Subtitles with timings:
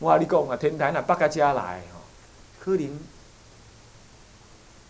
[0.00, 2.00] 我跟你讲啊，天台若北甲遮来吼，
[2.58, 3.00] 可能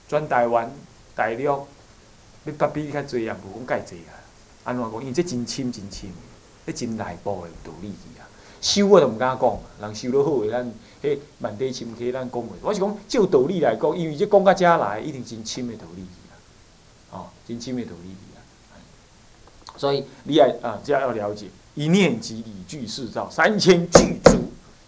[0.08, 0.71] 全台湾、
[1.16, 1.67] 大陆要
[2.44, 4.14] 北比较济也无讲介济啊。
[4.62, 5.00] 安怎讲？
[5.00, 6.08] 因为这真深真深，
[6.64, 8.22] 这真内部的道理去啊。
[8.60, 10.72] 修我都毋敢讲，人修得好诶，咱
[11.03, 12.46] 迄万地深溪咱讲袂。
[12.63, 16.32] 我是讲照道理来讲，因为这讲到遮来，一定真深的道理去啊。
[17.10, 18.38] 哦，真深的道理去啊。
[19.77, 24.29] 所以你爱啊，这要了解一念即理具四照，三千句。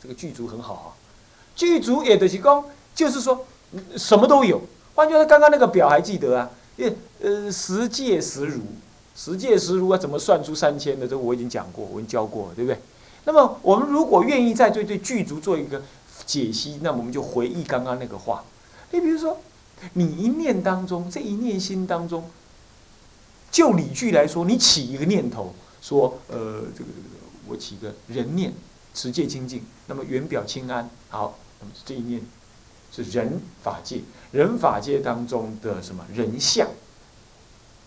[0.02, 0.88] 这个具足很好啊，
[1.54, 3.46] 具足也得是讲，就是说
[3.96, 4.60] 什么都有。
[4.96, 6.50] 换句话说，刚刚那个表还记得啊？
[7.20, 8.60] 呃，十界十如，
[9.14, 11.06] 十界十如啊，怎么算出三千的？
[11.06, 12.78] 这个我已经讲过，我已经教过了，对不对？
[13.24, 15.80] 那么我们如果愿意再对对具足做一个
[16.26, 18.42] 解析，那我们就回忆刚刚那个话。
[18.90, 19.38] 你比如说，
[19.92, 22.28] 你一念当中，这一念心当中，
[23.52, 28.52] 就理句来说，你起一个念头，说呃，这个这个，我起一个人念。
[28.94, 32.22] 持戒清净，那么圆表清安，好，那么这一念
[32.90, 34.00] 是人法界，
[34.32, 36.68] 人法界当中的什么人相？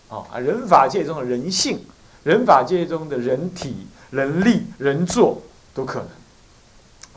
[0.08, 1.84] 啊，人法界中的人性，
[2.22, 5.42] 人法界中的人体、人力、人作
[5.74, 6.08] 都可能。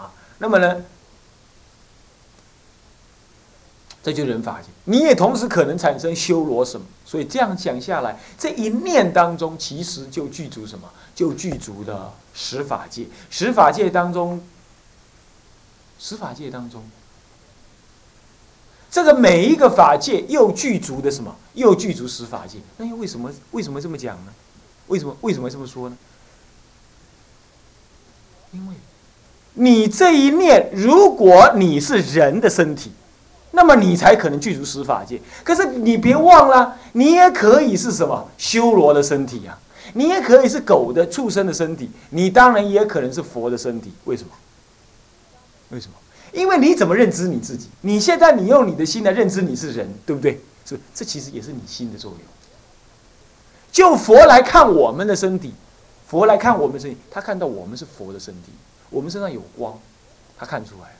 [0.06, 0.84] 啊，那么呢，
[4.10, 6.88] 这就人法界，你也同时可能产生修罗什么？
[7.06, 10.90] 所以这样讲下来，这一念当中其实就具足什么？
[11.14, 14.42] 就具足的十法界，十法界当中，
[16.00, 16.82] 十法界当中，
[18.90, 21.36] 这个每一个法界又具足的什么？
[21.54, 22.58] 又具足十法界。
[22.78, 23.32] 那又为什么？
[23.52, 24.34] 为什么这么讲呢？
[24.88, 25.16] 为什么？
[25.22, 25.96] 为什么这么说呢？
[28.54, 28.74] 因为，
[29.54, 32.92] 你这一念，如果你是人的身体，
[33.60, 35.20] 那么你才可能具足十法界。
[35.44, 39.60] 可是你别忘了，你也可以是什么修罗的身体啊。
[39.96, 43.92] 你也可以是狗的畜生的身体，你当然也可能是佛的身体。
[44.06, 44.30] 为什么？
[45.72, 45.94] 为什么？
[46.32, 47.68] 因为你怎么认知你自己？
[47.82, 50.40] 你现在你用你的心来认知你是人，对不对？
[50.64, 52.22] 是，这其实也是你心的作用。
[53.74, 55.54] 就佛来看我们的身体，
[56.08, 58.54] 佛来看我们的身体，他看到我们是佛的身体，
[58.90, 59.78] 我们身上有光，
[60.38, 60.96] 他看出来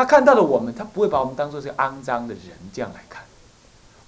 [0.00, 3.22] 他看到了我们，他不会把我们当做是肮脏的人这样来看。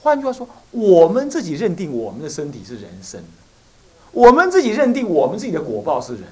[0.00, 3.22] 换句话说，我们自己认定我们的身体是人身。
[4.10, 6.24] 我们自己认定我们自己的果报是人，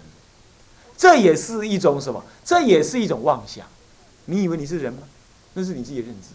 [0.96, 2.24] 这也是一种什么？
[2.42, 3.66] 这也是一种妄想。
[4.24, 5.02] 你以为你是人吗？
[5.52, 6.28] 那是你自己的认知。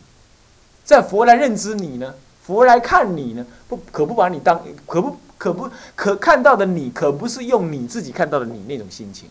[0.83, 2.13] 在佛来认知你呢？
[2.43, 3.43] 佛来看你呢？
[3.67, 9.27] 不可不把你当可不可不可看到的你，可不是用你自己看到的你那种心情。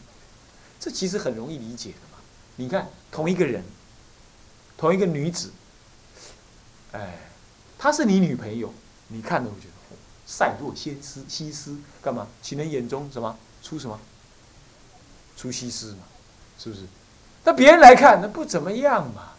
[0.81, 2.19] 这其实很容易理解的嘛。
[2.56, 3.65] 你看，同一个人，
[4.84, 5.50] 同一个女子，
[6.93, 7.17] 哎，
[7.78, 8.71] 她是你女朋友，
[9.09, 9.72] 你看了会觉得。
[10.27, 12.27] 赛若先思西施干嘛？
[12.43, 13.99] 情人眼中什么出什么？
[15.39, 16.00] 出西施嘛，
[16.59, 16.83] 是不是？
[17.45, 19.33] 那别人来看，那不怎么样嘛，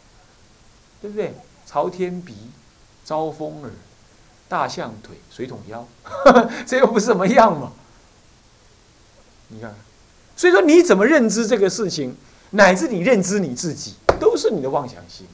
[0.99, 1.35] 对不对？
[1.67, 2.33] 朝天鼻，
[3.03, 3.71] 招风耳，
[4.49, 5.87] 大象腿，水桶腰，
[6.65, 7.71] 这又不是怎么样嘛？
[9.49, 9.75] 你看，
[10.35, 12.17] 所以说你怎么认知这个事情，
[12.49, 15.25] 乃至你认知你自己，都是你的妄想心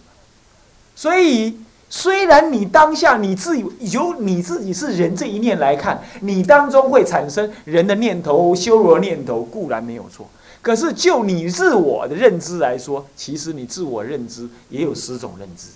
[0.95, 1.57] 所以。
[1.93, 10.25] 虽然你当下你自由由你自己是人这一念来看，你当中会产生人的念头、修罗念头，固然没有错。
[10.61, 15.67] 可是就你自我的认知来说，其实你自我认知也有十种认知。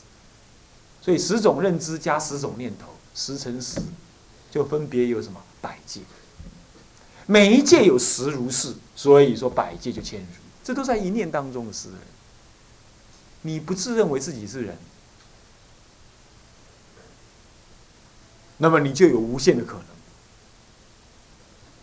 [1.01, 3.81] 所以十种认知加十种念头，十乘十，
[4.49, 5.99] 就分别有什么百界。
[7.25, 10.27] 每一界有十如是，所以说百界就千如，
[10.63, 11.89] 这都在一念当中的事。
[13.45, 14.75] 你不自认为自己是人。
[18.57, 19.85] 那么你就有无限的可能，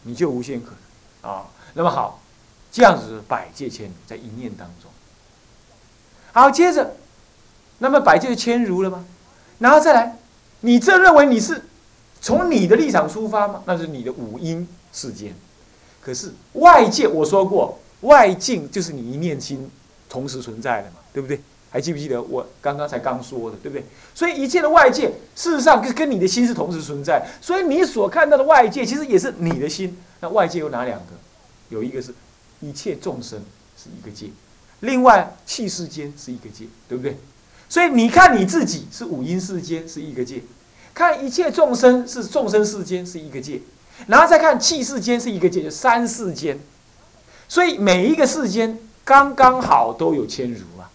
[0.02, 0.72] 你就无限可
[1.22, 1.46] 能啊。
[1.74, 2.20] 那么好，
[2.72, 4.90] 这样子百界千如在一念当中。
[6.32, 6.96] 好，接着，
[7.78, 9.04] 那么百界千如了吗？
[9.60, 10.18] 然后再来，
[10.62, 11.62] 你这认为你是
[12.20, 13.62] 从你的立场出发吗？
[13.66, 15.32] 那是你的五阴世间。
[16.00, 19.70] 可是外界我说过，外境就是你一念心
[20.08, 21.40] 同时存在的嘛，对不对？
[21.72, 23.84] 还记不记得我刚刚才刚说的，对不对？
[24.14, 27.26] 所以一切的外界，事实上跟跟你的心是同时存在。
[27.40, 29.96] 所以你所看到的外界，其实也是你的心。
[30.20, 31.06] 那外界有哪两个？
[31.70, 32.14] 有一个是
[32.60, 33.42] 一切众生
[33.82, 34.26] 是一个界，
[34.80, 37.16] 另外气世间是一个界，对不对？
[37.70, 40.42] 所以你看你自己是五阴世间是一个界，
[40.92, 43.62] 看一切众生是众生世间是一个界，
[44.06, 46.60] 然后再看气世间是一个界，就三世间。
[47.48, 50.91] 所以每一个世间刚刚好都有千如啊。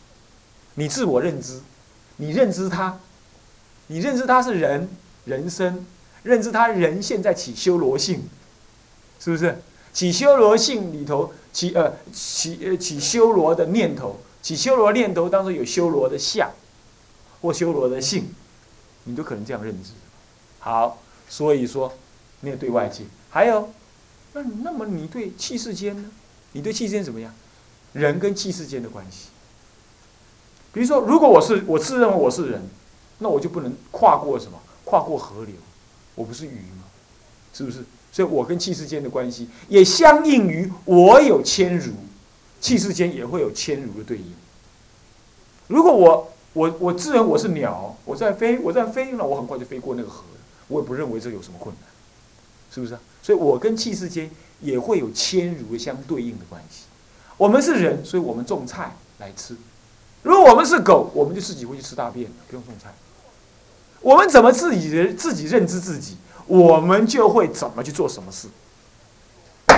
[0.79, 1.59] 你自我认知，
[2.17, 2.99] 你认知他，
[3.87, 4.87] 你认知他是人，
[5.25, 5.83] 人生，
[6.21, 8.29] 认知他人现在起修罗性，
[9.19, 9.59] 是不是？
[9.91, 16.51] 起修罗性里头，起呃起呃起修罗的念头，起修罗念头当中有修罗的相，
[17.41, 18.31] 或修罗的性，
[19.05, 19.89] 你都可能这样认知。
[20.59, 21.91] 好，所以说，
[22.41, 23.73] 你也对外界，还有，
[24.33, 26.11] 那那么你对气世间呢？
[26.51, 27.33] 你对气世间怎么样？
[27.93, 29.29] 人跟气世间的关系。
[30.73, 32.61] 比如说，如果我是我自认为我是人，
[33.19, 34.59] 那我就不能跨过什么？
[34.83, 35.55] 跨过河流，
[36.15, 36.83] 我不是鱼吗？
[37.53, 37.83] 是不是？
[38.11, 41.93] 所以我跟气世间的关系也相应于我有谦儒，
[42.61, 44.33] 气世间也会有谦儒的对应。
[45.67, 50.23] 如果我我我自认我是鸟，我在飞，我在飞，那我很快就飞过那个河。
[50.69, 51.83] 我也不认为这有什么困难，
[52.71, 52.97] 是不是？
[53.21, 54.29] 所以我跟气世间
[54.61, 56.83] 也会有谦儒相对应的关系。
[57.37, 59.55] 我们是人，所以我们种菜来吃。
[60.23, 62.93] 如果我们是狗，我们就自己会去吃大便，不用种菜。
[64.01, 68.47] 我们怎么自己人自己认知自己，我们就会怎么去做什么事。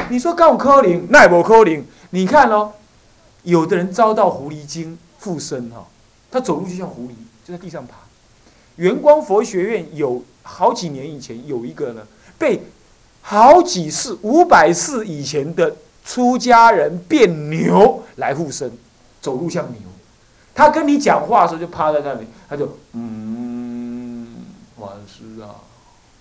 [0.10, 2.74] 你说高科林奈博科林，你看哦，
[3.44, 5.86] 有的人遭到狐狸精附身哈，
[6.32, 7.14] 他走路就像狐狸，
[7.46, 7.96] 就在地上爬。
[8.78, 12.02] 圆光佛学院有好几年以前有一个呢，
[12.38, 12.64] 被
[13.22, 18.72] 好几次五百次以前的出家人变牛来附身，
[19.22, 19.89] 走路像牛。
[20.60, 24.28] 他跟你讲话的时候就趴在那里，他就嗯，
[24.78, 25.56] 法师啊，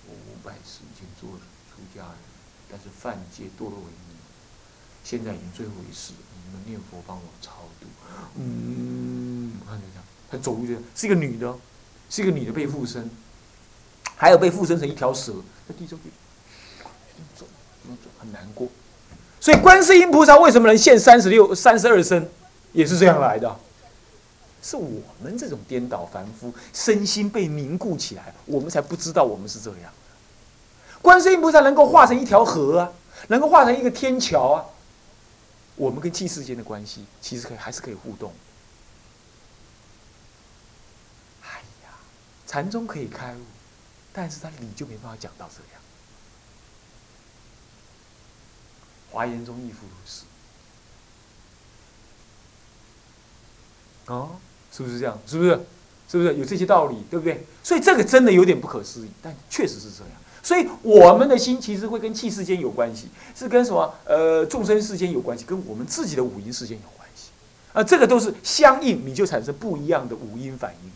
[0.06, 2.14] 我五百世已经做出家人，
[2.70, 4.14] 但是犯戒堕落为牛，
[5.02, 6.12] 现在已经最后一世，
[6.46, 7.50] 你们念佛帮我超
[7.80, 7.88] 度。
[8.36, 11.52] 嗯，看这样，他走路就是一个女的，
[12.08, 13.10] 是一个女的被附身，
[14.14, 15.32] 还有被附身成一条蛇，
[15.68, 15.98] 在地上
[17.36, 17.44] 走，
[17.88, 18.68] 走，很难过。
[19.40, 22.30] 所以观世音菩萨为什么能现三十六、三十二身，
[22.70, 23.58] 也是这样来的。
[24.60, 29.92] 是我们这种颠倒凡夫，身心被凝固起来，我们才不知道我们是这样。
[31.00, 32.92] 观世音菩萨能够化成一条河啊，
[33.28, 34.64] 能够化成一个天桥啊，
[35.76, 38.32] 我们跟气世间的关系，其实可以还是可以互动。
[41.42, 41.90] 哎呀，
[42.46, 43.40] 禅宗可以开悟，
[44.12, 45.80] 但是他理就没办法讲到这样。
[49.10, 50.24] 华严中亦复如是。
[54.06, 54.40] 哦。
[54.72, 55.18] 是不是这样？
[55.26, 55.58] 是不是？
[56.10, 56.96] 是不是有这些道理？
[57.10, 57.44] 对不对？
[57.62, 60.12] 所以这个真的有点不可思议，但确实是这样。
[60.42, 63.94] 所以我们的心其实会跟气世间有关系，是跟什么？
[64.06, 67.28] 呃，众生世间有关系，跟我们自己的五阴世间有关系。
[67.74, 70.90] 啊，这个都是相应，你就产生不一样的五阴反应，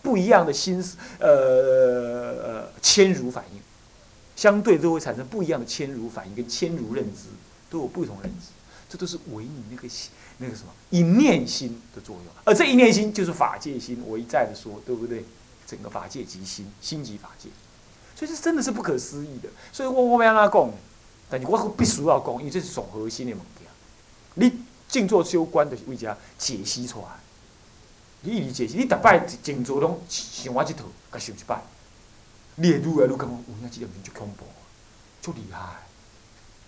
[0.00, 3.60] 不一样的心思，呃呃，谦儒反应，
[4.34, 7.28] 相对都会产生不一样的千如反应，跟千如认知
[7.68, 8.46] 都有不同认知。
[8.88, 10.10] 这都是为你那个心。
[10.38, 14.02] 那个什么一念心的作用，而这一念心就是法界心。
[14.04, 15.24] 我一再的说，对不对？
[15.66, 17.48] 整个法界即心，心即法界，
[18.14, 19.48] 所以这真的是不可思议的。
[19.72, 20.70] 所以我我要安怎讲？
[21.30, 23.66] 但是我必须要讲，因为这是总核心的物件。
[24.34, 27.06] 你静坐修观的为家解析出来，
[28.20, 31.62] 你一解析，你逐摆静坐拢想我这套，甲想一摆，
[32.56, 34.44] 你会愈来愈感觉，有影这念心就恐怖，
[35.22, 35.86] 就厉害，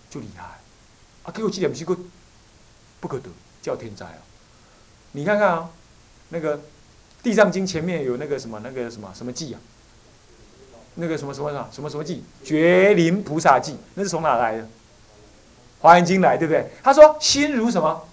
[0.09, 0.43] 就厉害。
[1.21, 1.95] 啊，结果这念心个
[2.99, 3.29] 不可得。
[3.67, 4.23] 叫天灾哦！
[5.11, 5.69] 你看看啊，
[6.29, 6.57] 那个
[7.21, 9.59] 《地藏经》前面有那个什么，那个什么什么记啊？
[10.95, 12.23] 那个什么什么什么什么什么记？
[12.45, 14.63] 觉灵菩萨记，那是从哪来的？
[15.81, 16.71] 《华严经》来，对不对？
[16.81, 18.07] 他说：“心如什么？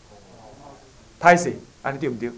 [1.20, 1.52] 拍死，
[1.82, 2.32] 安尼对不对？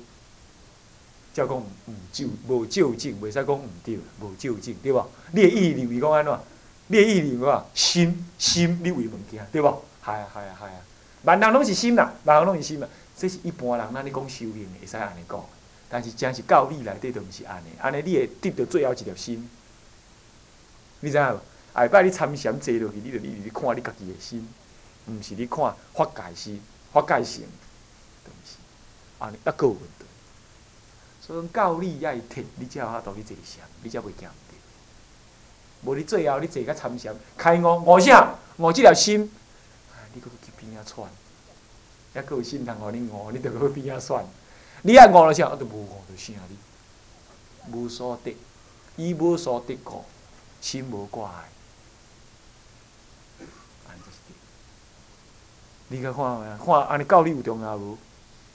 [1.33, 1.65] 叫讲唔
[2.13, 5.07] 就无究竟，未使讲唔对，无究竟，对吧？
[5.33, 6.39] 你的意念为讲安怎？
[6.89, 9.75] 你的意念话心心你为物件，对吧？
[10.05, 10.81] 系啊系啊系啊，
[11.25, 12.87] 万人拢是心啦，万人拢是心啦。
[13.19, 15.43] 这是一般人，咱咧讲修行会使安尼讲，
[15.89, 17.69] 但是真是教理内底都毋是安尼。
[17.81, 19.49] 安尼你会得到最后一条心，
[21.01, 21.41] 你知影无？
[21.75, 24.47] 下摆你参禅坐落去，你着你你看你家己的心，
[25.07, 27.45] 毋是你看法界心、法界性，
[28.25, 28.57] 东西。
[29.19, 30.05] 安尼抑够问题。
[31.21, 34.57] 所以教理要摕，你才有法度去坐禅，你才袂惊毋对。
[35.83, 38.35] 无你最后你坐甲参禅，开悟悟啥？
[38.59, 39.31] 悟即条心，
[40.13, 41.11] 你搁去边仔窜。
[42.17, 44.25] 还佫有心通互你悟，你着去边仔算。
[44.81, 45.51] 你爱悟了啥？
[45.51, 46.57] 我，都无悟着啥哩？
[47.71, 48.35] 无所得，
[48.97, 50.03] 伊无所得故，
[50.63, 51.45] 心无挂碍。
[55.89, 57.99] 你甲看下，看安尼教你有重要无？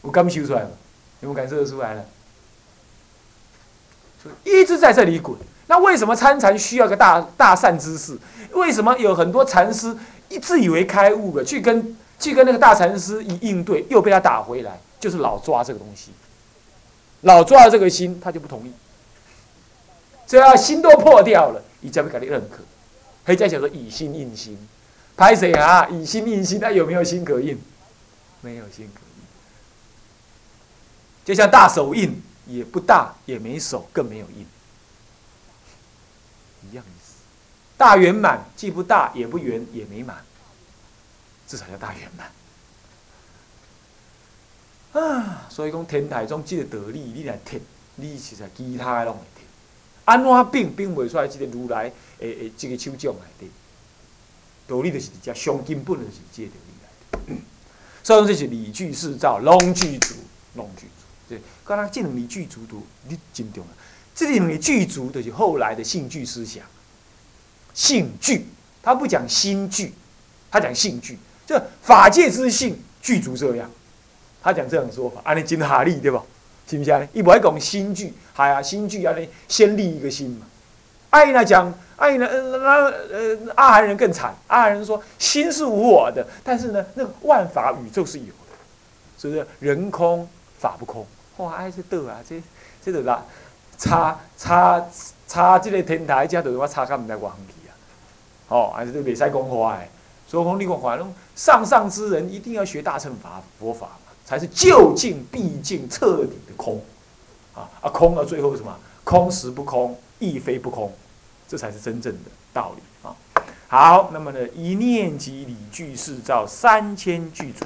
[0.04, 0.72] 有感受出来无？
[1.22, 2.06] 有无感受得出来了？
[4.44, 5.38] 一直在这里滚。
[5.68, 8.18] 那为什么参禅需要个大大善知识？
[8.54, 9.96] 为什么有很多禅师
[10.30, 11.96] 一自以为开悟了，去跟？
[12.22, 16.12] 去跟那个大禅师一应对，又被他打回来，就是老抓这个东西，
[17.22, 18.72] 老抓这个心，他就不同意。
[20.28, 22.60] 只要心都破掉了，你才会给你认可。
[23.26, 24.58] 可以再讲说以心印心，
[25.18, 25.88] 拍谁啊？
[25.90, 27.60] 以心印心，他有没有心可印？
[28.42, 29.24] 没有心可印。
[31.26, 34.46] 就像大手印，也不大，也没手，更没有印，
[36.70, 37.14] 一样意思。
[37.78, 40.24] 大圆满，既不大，也不圆，也没满，
[41.52, 42.32] 这才叫大圆满。
[44.94, 47.60] 啊，所以讲天台中这个道理，你来听，
[47.96, 49.44] 你实在其他的拢会听。
[50.06, 53.52] 安怎并并袂出来，这个如来诶诶，这个手掌内底
[54.66, 57.42] 道理就是只上根本就是这个道理来的。
[58.02, 60.16] 所以讲这是理具四照，拢具足，
[60.56, 61.04] 拢具足。
[61.28, 63.72] 对，刚刚这两个具足都你真重要。
[64.16, 66.64] 这两个具足就是后来的性具思想。
[67.74, 68.46] 性具，
[68.82, 69.94] 他不讲心具，
[70.50, 71.18] 他讲性具。
[71.46, 73.70] 这法界之性具足这样，
[74.42, 76.24] 他讲这样说法，安尼真哈利对吧？
[76.68, 77.06] 是不是啊？
[77.12, 79.14] 伊不爱讲心具，系啊，心具要
[79.48, 80.46] 先立一个心嘛。
[81.10, 88.56] 爱呢讲，爱呢那呃阿含人更惨，阿含人说心是无我的，但是呢那个万法宇宙是有的，
[89.18, 89.46] 是不是？
[89.60, 90.26] 人空
[90.58, 91.06] 法不空。
[91.38, 92.42] 哇，爱，这倒啊，这
[92.82, 93.26] 这个啦，
[93.78, 94.88] 差差
[95.28, 97.74] 差，这个天台，这都我差到唔知偌远去啊！
[98.48, 99.90] 哦，还是都未使讲话诶。
[100.32, 103.90] 所以讲你讲话，拢上上之人一定要学大乘法佛法，
[104.24, 106.82] 才是究竟毕竟彻底的空
[107.54, 107.68] 啊！
[107.82, 108.74] 啊，空到最后什么？
[109.04, 110.90] 空实不空，亦非不空，
[111.50, 113.12] 这才是真正的道理啊！
[113.68, 117.66] 好，那么呢，一念即理具四照三千具足，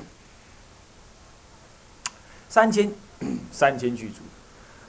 [2.49, 2.91] 三千。
[3.49, 4.15] 三千具足，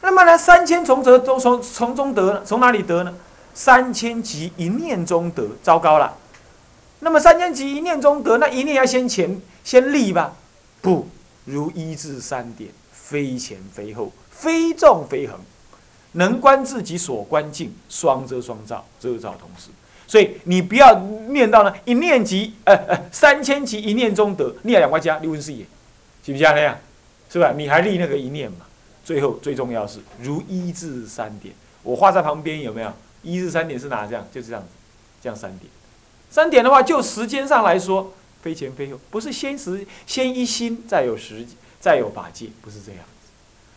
[0.00, 0.36] 那么呢？
[0.36, 3.14] 三千从则都从从中得，从哪里得呢？
[3.54, 6.12] 三千即一念中得，糟糕了。
[7.06, 10.34] 那么三千即一念中得，那一念要先前先立吧？
[10.82, 11.06] 不，
[11.44, 15.38] 如一至三点，非前非后，非重非横，
[16.14, 19.70] 能观自己所观境，双遮双照，遮照同时。
[20.08, 20.98] 所以你不要
[21.28, 25.64] 念到呢，一念即呃呃三千即一念中得，念两块加六分四也，
[26.24, 26.76] 是不是那样？
[27.30, 27.54] 是吧？
[27.56, 28.66] 你还立那个一念嘛？
[29.04, 32.92] 最后最重要是如一至三点，我画在旁边有没有？
[33.22, 34.26] 一至三点是哪这样？
[34.32, 34.64] 就是这样，
[35.22, 35.70] 这样三点。
[36.30, 41.46] 三点的话，就时间上来说，非前非后，不是先时先一心，再有时，
[41.80, 43.28] 再有法界，不是这样子。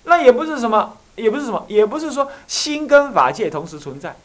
[0.04, 4.16] 那也不是什么，也不是什么，也不是说心跟法界同时存在，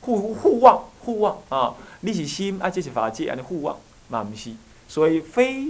[0.00, 1.74] 互互望互望啊！
[2.00, 3.78] 你是心啊，这是法界啊，你互望，
[4.08, 4.50] 嘛不是，
[4.88, 5.64] 所以非。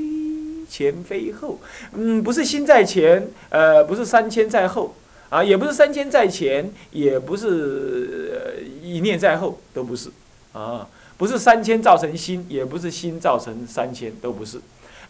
[0.66, 1.58] 前非后，
[1.92, 4.94] 嗯，不是心在前，呃，不是三千在后，
[5.28, 10.10] 啊，也不是三千在前，也不是一念在后，都不是，
[10.54, 14.60] 啊，不是三千造成心，也不是心造成三千，都不是。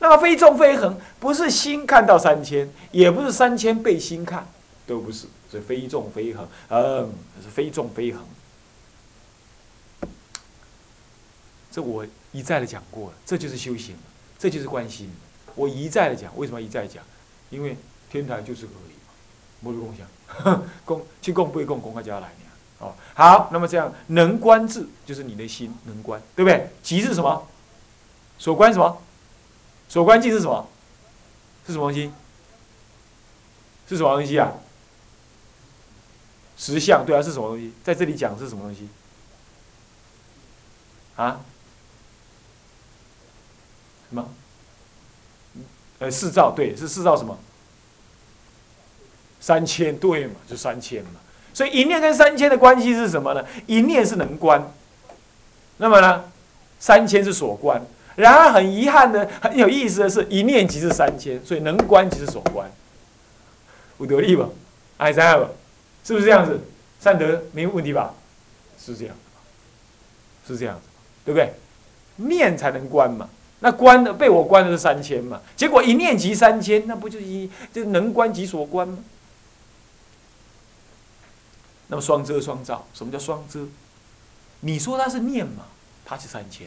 [0.00, 4.46] 那么非纵非横，不是心看到三千，也不是三千被心看，
[4.86, 8.22] 都不是，所以非纵非横，嗯，是非纵非横。
[11.70, 13.96] 这我一再的讲过了，这就是修行，
[14.38, 15.10] 这就是关心。
[15.54, 17.02] 我一再的讲，为什么一再讲？
[17.50, 17.76] 因为
[18.10, 19.12] 天台就是个而已嘛，
[19.62, 22.32] 不是共享， 共去共不会共，共开家来。
[22.78, 26.70] 哦，好，那么这样能观智就是你的心能观，对不对？
[26.82, 27.46] 即是什么？
[28.38, 29.00] 所观什么？
[29.88, 30.68] 所观境是什么？
[31.66, 32.10] 是什么东西？
[33.88, 34.52] 是什么东西啊？
[36.56, 37.72] 实相，对啊，是什么东西？
[37.82, 38.88] 在这里讲是什么东西？
[41.16, 41.40] 啊？
[44.10, 44.28] 什么？
[46.00, 47.38] 呃，四兆对，是四兆什么？
[49.40, 51.20] 三千对嘛，就三千嘛。
[51.54, 53.42] 所以一念跟三千的关系是什么呢？
[53.66, 54.60] 一念是能观，
[55.78, 56.24] 那么呢，
[56.78, 57.80] 三千是所观。
[58.16, 62.70] 然而很遗憾的，很有意思的是，一念即是三千，所以能观即是所观。
[63.96, 64.48] 不得力吧？
[64.96, 65.48] 爱在吧？
[66.04, 66.60] 是不是这样子？
[67.00, 68.12] 善德没有问题吧？
[68.78, 69.14] 是这样，
[70.46, 70.80] 是这样，
[71.24, 71.52] 对不对？
[72.16, 73.28] 念才能观嘛。
[73.60, 75.40] 那关的被我关的是三千嘛？
[75.56, 78.98] 结果一念即三千，那不就一就能观即所观吗？
[81.94, 83.60] 那么双遮双照，什么叫双遮？
[84.62, 85.66] 你说它是念嘛，
[86.04, 86.66] 它是三千；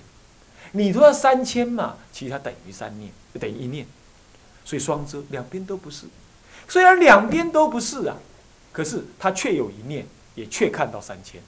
[0.72, 3.86] 你说它三千嘛，其实它等于三念，等于一念。
[4.64, 6.06] 所以双遮两边都不是。
[6.70, 8.16] 虽然两边都不是啊，
[8.72, 11.42] 可是它却有一念，也却看到三千，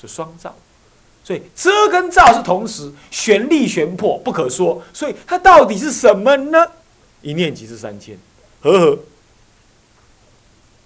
[0.00, 0.52] 是双照。
[1.22, 4.82] 所以遮跟照是同时，玄力玄破不可说。
[4.92, 6.66] 所以它到底是什么呢？
[7.22, 8.18] 一念即是三千，
[8.60, 8.98] 和合。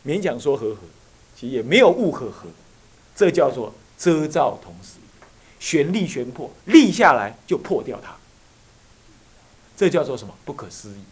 [0.04, 0.80] 勉强说和合，
[1.38, 2.48] 其实也没有物和合，
[3.14, 4.98] 这叫做遮照同时，
[5.60, 8.16] 玄力玄破，立下来就破掉它。
[9.76, 10.34] 这叫做什么？
[10.44, 11.02] 不可思议。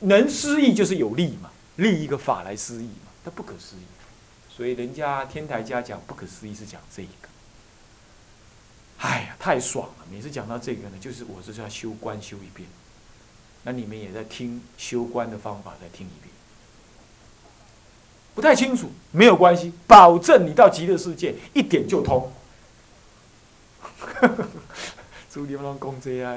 [0.00, 3.84] 能思议就是有利嘛，立一个法来思议嘛，它不可思议。
[4.50, 7.28] 所以人家天台家讲不可思议是讲这一个。
[8.98, 10.06] 哎呀，太爽了！
[10.10, 12.68] 每次讲到这个呢，就是我就是要修观修一遍。
[13.62, 16.33] 那你们也在听修观的方法，再听一遍。
[18.34, 22.32] 不太清楚，没有关系，保证你到极乐世界一点就通。
[25.30, 26.34] 主你们拢讲这啊！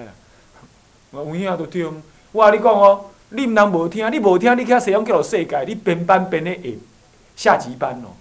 [1.11, 1.85] 我有影都对。
[2.31, 6.59] 我甲你讲哦，你毋通无听，你无听，你去西方极乐世界，你编班编咧
[7.35, 8.13] 下级班哦。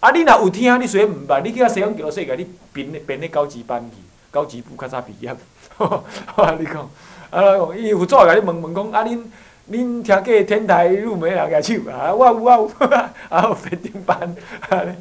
[0.00, 3.96] 啊，你若有听，你虽然毋捌，你去西方极乐世界，你编咧编咧高级班去，
[4.30, 5.34] 高级部较早毕业。
[5.78, 6.04] 我
[6.36, 6.90] 甲你讲，
[7.30, 7.42] 啊，
[7.76, 9.22] 伊有做甲你问问讲，啊，恁
[9.70, 12.12] 恁听过天台入门两个手啊？
[12.14, 12.86] 我有我有，
[13.28, 14.36] 啊，有编顶班，
[14.68, 14.94] 安尼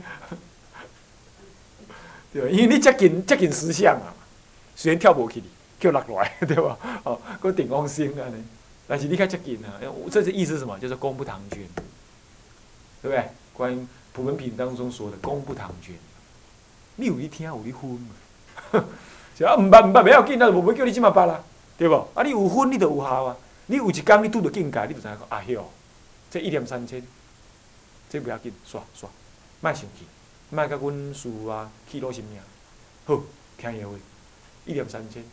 [2.33, 4.13] 对，因为你接近接近实相啊，
[4.75, 5.45] 虽然跳无去哩。
[5.79, 6.75] 叫落来，对吧？
[7.03, 8.43] 哦，个顶光星安尼，
[8.87, 9.77] 但是你较接近啊，
[10.09, 10.75] 这是意思是什么？
[10.79, 11.59] 就是功不唐捐，
[13.03, 13.23] 对不对？
[13.53, 15.93] 关于普门品当中说的功不唐捐，
[16.95, 18.83] 你有你听，有你分嘛？
[19.37, 21.43] 是啊，毋捌毋捌，袂要紧啊，无要叫你即么捌啦，
[21.77, 22.09] 对无？
[22.15, 23.37] 啊，你有分，你就有效啊。
[23.67, 25.69] 你有一工你拄着境界，你就知影讲啊哟，
[26.31, 27.01] 这一念三千，
[28.09, 29.07] 这不要紧，煞煞，
[29.59, 30.05] 莫生气，
[30.49, 32.39] 莫甲阮师啊气落心命。
[33.05, 33.21] 好，
[33.57, 33.91] 听伊话，
[34.65, 35.23] 一念三千。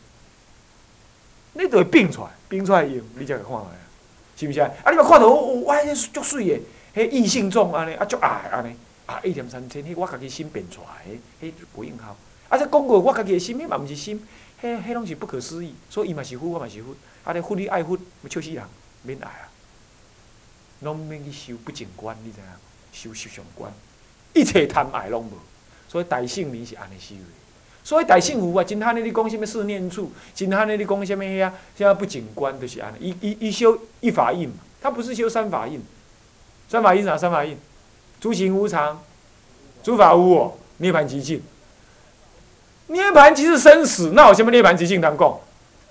[1.52, 3.66] 你就会变出来，变出来用，你才会看下，
[4.36, 4.70] 是毋是啊？
[4.82, 6.60] 啊，你嘛看到哦，哇，迄足水诶，
[7.06, 8.74] 迄异性种安尼，啊足爱安尼，
[9.06, 11.06] 啊一念三千，迄我家己心变出来，
[11.40, 12.16] 迄迄不用效。
[12.48, 14.20] 啊，这讲过我家己诶心，迄嘛毋是心，
[14.64, 15.74] 迄迄拢是不可思议。
[15.90, 16.94] 所以伊嘛是佛，我嘛是佛，
[17.24, 18.64] 啊，你佛你爱佛，要笑死人，
[19.02, 19.48] 免爱啊，
[20.80, 22.46] 拢免去修不净观，你知影？
[22.92, 23.72] 修实相观，
[24.32, 25.32] 一切贪爱拢无。
[25.88, 27.22] 所以大圣明是安尼修的。
[27.82, 31.52] 所以大圣佛啊，真罕的你讲什么四念处，真罕的你讲什么呀？
[31.76, 35.82] 现在不净观就是安尼，一、一、一修一法印嘛，他不是修三法印。
[36.68, 37.18] 三法印啥？
[37.18, 37.58] 三法印，
[38.20, 39.02] 诸行无常，
[39.82, 41.42] 诸法无我，涅槃极境。
[42.94, 45.38] 涅盘即是生死，那有什么涅盘极境难讲？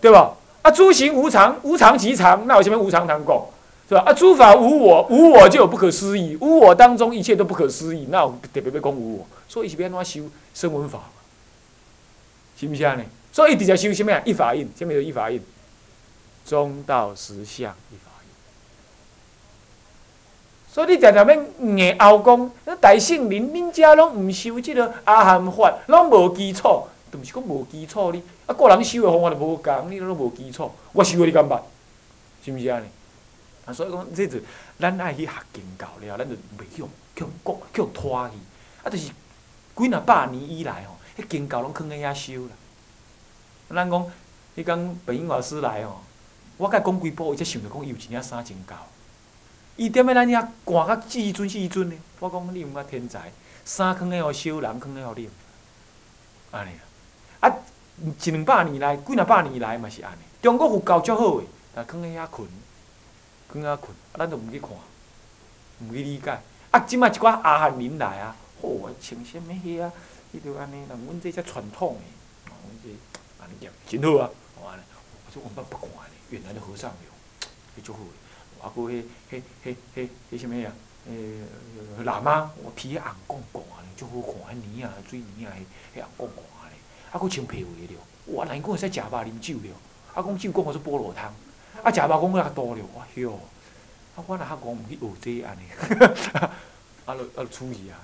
[0.01, 0.33] 对吧？
[0.63, 3.41] 啊，诸行无常，无常即常，那有什么无常难讲？
[3.87, 4.01] 是吧？
[4.05, 10.23] 啊，诸法无我，无我就有不可思议，无我当中一切都不可思议，那我特别别讲无我，所以是要修
[10.53, 10.99] 声闻法。
[12.57, 13.03] 是毋是安尼？
[13.31, 14.21] 所以直接修什么啊？
[14.23, 15.41] 一法印，什么叫一法印？
[16.45, 18.29] 中道实相一法印。
[20.71, 28.23] 所以你常常要硬拗讲，那大圣人恁家拢毋修即个阿含法，拢无基础，都毋是讲无基础哩。
[28.47, 30.71] 啊，个人修的方法就无共，你拢无基础。
[30.91, 31.61] 我修的你敢捌？
[32.43, 32.87] 是毋是安尼？
[33.65, 34.43] 啊，所以讲，这是
[34.79, 38.35] 咱爱去学经教了，咱就袂用去国去拖去。
[38.83, 39.09] 啊，就是
[39.75, 40.95] 几若百年以来吼。
[41.15, 42.51] 迄经教拢囥喺遐修啦。
[43.69, 44.11] 咱讲，
[44.57, 46.01] 迄讲北英老师来吼，
[46.57, 48.75] 我甲讲几步，伊才想着讲伊有一领衫真厚。
[49.75, 51.95] 伊踮咧咱遐赶甲至尊至尊呢。
[52.19, 53.31] 我讲你毋甲天才，
[53.63, 55.29] 衫囥喺互烧，人囥喺互啉，
[56.51, 56.81] 安尼啊。
[57.97, 60.21] 一两百年来，几若百年来嘛是安尼。
[60.41, 62.47] 中国佛教足好诶，但囥喺遐困，
[63.53, 64.71] 囥遐困，咱都毋去看，
[65.81, 66.41] 毋去理解。
[66.71, 69.91] 啊，即摆一寡阿汉人来啊，好啊，穿啥物迄啊？
[70.31, 72.89] 伊就安尼，人阮这只传统诶，阮这
[73.43, 74.29] 安尼讲真好啊！
[74.59, 74.81] 我安尼，
[75.27, 78.65] 我说我捌不看咧，越南的和尚哟，迄足好诶。
[78.65, 80.73] 啊，过迄、迄、迄、迄、迄什物啊？
[81.07, 86.52] 诶，喇嘛，我皮红光光安尼，足好看，迄泥啊，水泥啊，迄迄红光光。
[87.13, 88.43] 啊，佫穿皮鞋了，哇！
[88.45, 89.69] 人讲会使食肉啉酒了，
[90.13, 91.33] 啊，讲酒讲我是菠萝汤，
[91.83, 93.39] 啊，食肉讲我较多了，哇哟！
[94.15, 95.61] 啊，我若较讲毋去学这安尼，
[97.05, 97.95] 啊，落啊，处去啊！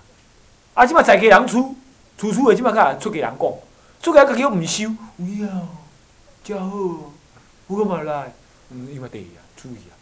[0.76, 1.76] 啊，即摆在家人厝。
[2.18, 3.54] 处处诶，即摆甲出家人讲，
[4.02, 4.84] 出家人家己毋收，
[5.18, 5.68] 有影，
[6.44, 6.78] 真好，
[7.68, 8.34] 有干嘛来？
[8.72, 9.96] 嗯，伊嘛第啊，注意啊，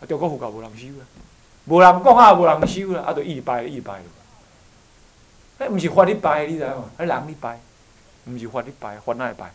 [0.00, 1.04] 啊，中国佛教无人收啊，
[1.66, 4.06] 无人讲啊，无人收啦，啊，着一拜一拜咯。
[5.66, 6.88] 迄毋是法你拜，你知影无？
[6.98, 7.60] 迄人你拜，
[8.26, 9.52] 毋是法你拜，法哪会拜？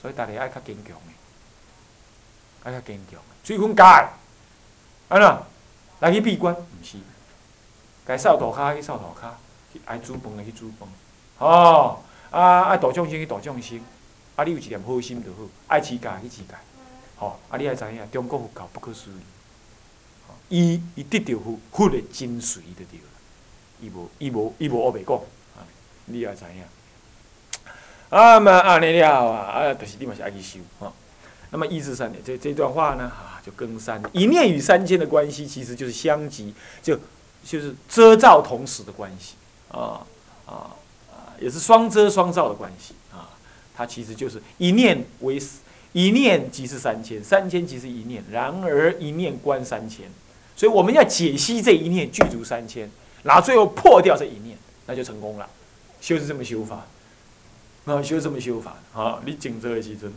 [0.00, 1.12] 所以逐个爱较坚强的，
[2.64, 3.20] 爱较坚强。
[3.44, 3.82] 水分戒，
[5.08, 5.42] 安怎？
[6.00, 6.98] 来去闭关，毋是，
[8.04, 9.30] 该扫涂骹去扫涂骹。
[9.72, 10.86] 去爱煮饭的去煮饭，
[11.38, 13.80] 吼啊爱大众生去大众生，
[14.36, 16.54] 啊你有一点好心就好，爱持戒去持戒，
[17.16, 19.10] 吼啊你爱知影中国佛教不可思
[20.50, 23.06] 议，伊伊得到佛佛的精髓就对了，
[23.80, 25.18] 伊无伊无伊无恶白讲，
[26.04, 26.62] 你爱知影。
[28.12, 30.92] 啊嘛安尼了啊，啊就是你嘛是爱去修吼。
[31.50, 36.98] 那么一至三年这这段话呢，啊就跟三一念与三千的关系，其实就是相即，就
[37.42, 39.36] 就是遮罩同时的关系。
[39.70, 40.04] 啊
[40.44, 40.76] 啊
[41.10, 41.32] 啊！
[41.40, 43.30] 也是双遮双照的关系啊。
[43.74, 45.40] 它其实就是一念为
[45.94, 48.22] 一念即是三千，三千即是一念。
[48.30, 50.04] 然而一念观三千，
[50.54, 52.90] 所以我们要解析这一念具足三千，
[53.22, 55.48] 然后最后破掉这一念，那就成功了。
[56.02, 56.84] 修是这么修法，
[57.84, 58.76] 啊，修什么修法？
[58.94, 60.12] 啊，你静坐的时阵，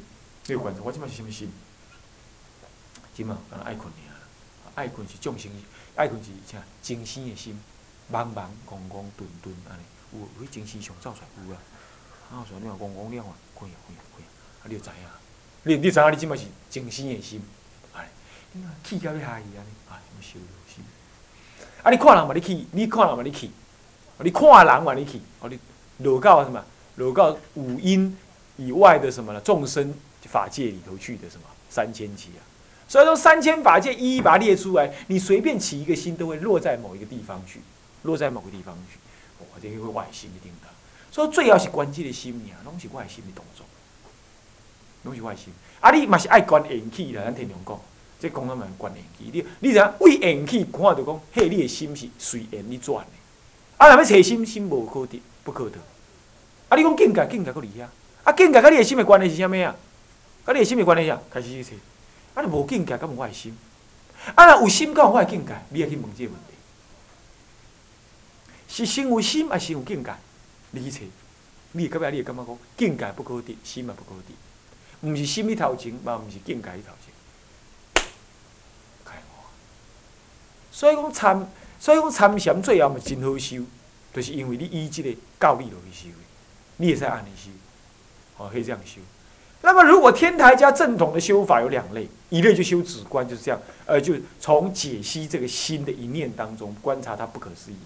[0.46, 1.52] 你观察我即摆是啥物心？
[3.14, 4.14] 即嘛，敢爱困尔，
[4.76, 5.50] 爱困是众生，
[5.96, 6.62] 爱困是啥？
[6.82, 7.60] 精生的心，
[8.12, 11.58] 茫茫、空空、顿顿安尼，有有迄精神上走出来有啊。
[12.32, 14.30] 啊，像你话空空了啊，困啊困啊困啊，
[14.62, 14.96] 啊，你就知影，
[15.64, 17.42] 你你知影你即摆是精生的心，
[17.94, 18.10] 哎，
[18.52, 20.84] 你看气到要下去安尼，啊，什么修心？
[21.82, 23.50] 啊，你看人嘛，你气；你看人嘛，你气；
[24.20, 25.22] 你看人嘛，你气。
[25.40, 25.58] 哦，你
[26.04, 26.64] 落到什么？
[26.96, 28.18] 落到五阴
[28.58, 29.40] 以外的什么呢？
[29.42, 32.42] 众生法界里头去的什么三千劫啊？
[32.88, 37.60] 所以说三千法界一一把它列出来，你随便起一个心，都会落在某一个地方去，
[38.04, 39.00] 落在某个地方去。
[39.40, 40.70] 哇，这个会外心一定的。
[41.12, 43.66] 所以最要是关键的心呀，拢是外心的动作，
[45.04, 45.54] 拢是外心。
[45.82, 47.80] 啊，你嘛是爱关元气啦，咱听常讲，
[48.20, 49.30] 这讲了嘛关元气。
[49.34, 53.12] 你你知影为元气看到讲，嘿，你的心是随缘你转的。
[53.78, 55.78] 啊，若要找心，心无可得，不可得。
[56.70, 57.86] 啊，你讲境界，境界搁伫遐。
[58.24, 59.76] 啊，境界甲你的心的关系是啥物啊？
[60.46, 61.20] 甲你的心的关系啥？
[61.30, 61.72] 开始去找。
[62.34, 63.56] 啊，你无境界，敢有我的心？
[64.34, 65.54] 啊，若有心，敢有我的境界？
[65.70, 66.46] 你也去问即个问题。
[68.68, 70.12] 是心有心，还是有境界？
[70.72, 71.06] 你去找。
[71.74, 75.08] 你到尾你会感觉讲，境界不可得，心也不可得。
[75.08, 78.06] 毋是心里头前，嘛毋是境界里头前。
[79.04, 79.22] 开
[80.72, 81.48] 所以讲参，
[81.80, 83.64] 所以讲参禅最后嘛真好修，
[84.14, 86.24] 就是因为你依即个教理落去修的，
[86.78, 87.50] 你会使安尼修，
[88.38, 89.02] 哦，可以这样修。
[89.62, 97.78] 那么，如果天台家正统的修法有两类，一类就修止观，就是这样，呃，就从解析这个心的一念当中观察它不可思议，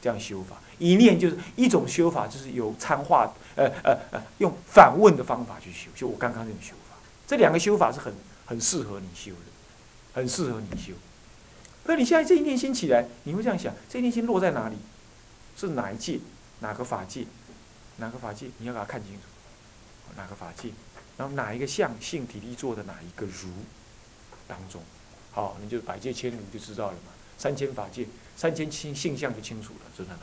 [0.00, 0.56] 这样修法。
[0.78, 6.96] 一念就是一种修法，就是有参化，呃呃呃，用反问的方法去修，就我刚刚那种修法。
[7.26, 8.12] 这两个修法是很
[8.44, 9.50] 很适合你修的，
[10.12, 10.92] 很适合你修。
[11.84, 14.76] 那你现在这一念心起来，你会这样想：这一念心落在哪里？
[15.56, 16.20] 是哪一界？
[16.60, 17.24] 哪个法界？
[17.96, 18.46] 哪个法界？
[18.58, 19.20] 你要把它看清楚，
[20.16, 20.70] 哪个法界？
[21.16, 23.48] 然后哪一个相性体力做的哪一个如
[24.46, 24.82] 当中，
[25.32, 27.12] 好，你就百界千如就知道了嘛。
[27.38, 28.06] 三千法界，
[28.36, 30.22] 三千性性相就清楚了，知道吗？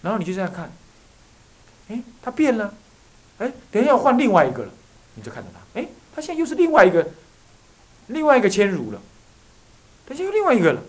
[0.00, 0.70] 然后你就这样看，
[1.88, 2.74] 哎，它变了，
[3.38, 4.72] 哎，等下要换另外一个了，
[5.14, 7.08] 你就看到它，哎，它现在又是另外一个，
[8.08, 9.00] 另外一个千如了，
[10.06, 10.82] 它现在又另外一个了，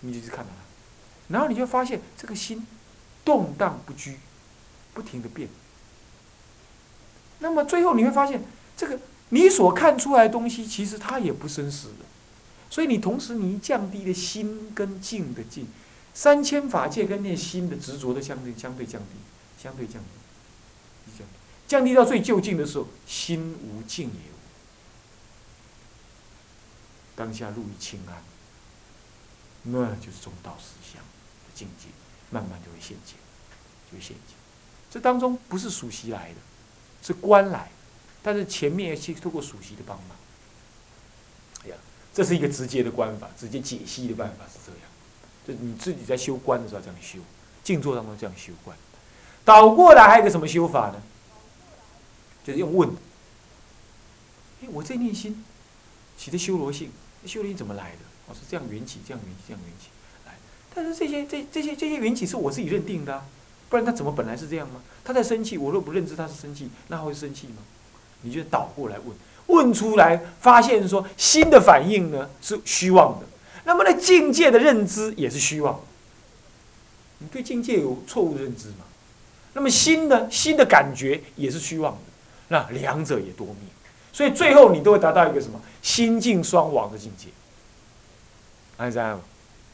[0.00, 2.66] 你就去看到它，然后你就发现这个心
[3.24, 4.18] 动荡不居，
[4.94, 5.48] 不停的变，
[7.38, 8.42] 那么最后你会发现。
[8.76, 12.04] 这个你所看出来的东西，其实它也不生死的，
[12.68, 15.66] 所以你同时你降低了心跟境的境，
[16.12, 19.16] 三千法界跟那心的执着的相对相对降低，
[19.62, 21.32] 相对降低，降低，
[21.66, 24.36] 降低到最就近的时候，心无境也无，
[27.16, 28.22] 当下入于清安，
[29.62, 31.88] 那就是中道实相的境界，
[32.30, 33.16] 慢慢就会现前，
[33.90, 34.36] 就会现前。
[34.90, 36.36] 这当中不是熟悉来的，
[37.02, 37.70] 是观来。
[38.22, 40.16] 但是前面要去透过熟悉的帮忙，
[41.64, 41.76] 哎呀，
[42.12, 44.80] 这是一个直接的观法，直接解析的办法是这样。
[45.46, 47.20] 就你自己在修观的时候这样修，
[47.62, 48.76] 静坐当中这样修观。
[49.44, 51.00] 倒过来还有个什么修法呢？
[52.44, 52.88] 就是用问。
[54.62, 55.44] 哎，我这念心
[56.18, 56.90] 起的修罗性，
[57.26, 57.98] 修罗性怎么来的？
[58.26, 59.88] 哦，是这样缘起，这样缘起，这样缘起
[60.26, 60.34] 来。
[60.74, 63.24] 但是这些这这些这些缘起是我自己认定的，
[63.68, 64.80] 不然他怎么本来是这样吗？
[65.04, 67.56] 他在生气，我若不认知他是生气，那会生气吗？
[68.22, 73.26] 你就倒过来问，问出来发现说心的反应呢是虚妄的，
[73.64, 75.80] 那么呢境界的认知也是虚妄。
[77.18, 78.84] 你对境界有错误的认知吗？
[79.52, 81.98] 那么心呢心的感觉也是虚妄的，
[82.48, 83.56] 那两者也多灭，
[84.12, 87.28] 所以最后你都会达到一个什么心境双亡的境界。
[88.76, 89.20] 安这样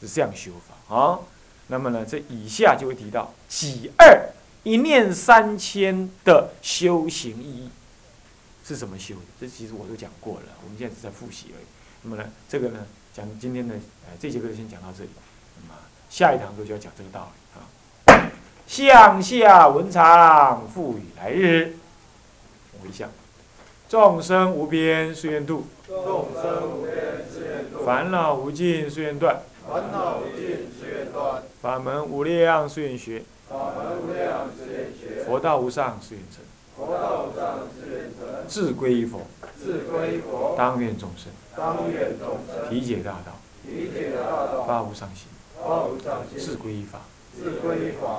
[0.01, 1.19] 是这样修法啊。
[1.67, 4.29] 那么呢这以下就会提到己二
[4.63, 7.69] 一念三千的修行意义。
[8.65, 9.21] 是怎么修的？
[9.41, 11.65] 这其实我都讲过了，我们现在只在复习而已。
[12.03, 15.09] 那么呢，这个呢，讲今天的，哎，这节课先讲到这里。
[15.57, 15.75] 那么
[16.09, 17.67] 下一堂课就要讲这个道理啊。
[18.65, 21.75] 向下文长，赋予来日。
[22.81, 23.09] 回向，
[23.89, 26.95] 众生无边誓愿度，众生无边
[27.29, 27.85] 誓愿度。
[27.85, 30.47] 烦恼无尽誓愿断，烦恼无尽
[30.79, 31.43] 誓愿断。
[31.63, 35.23] 法门无量誓愿学，法门无量誓愿学。
[35.23, 36.43] 佛道无上誓愿成。
[36.75, 39.21] 佛道无上誓愿成，自归佛，
[39.57, 46.99] 自归佛，当愿众生，当愿众生，体解大道，体解大道，发无上心，发无上心，自归依法，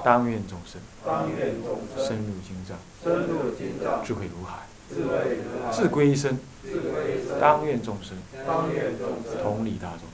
[0.03, 10.09] 当愿众生，当愿众生，深入经藏，深入经藏，智慧如海，智慧如海，自归一生，自归一生，当愿众生，当愿众生，同理大众，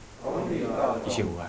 [1.06, 1.48] 一切无碍，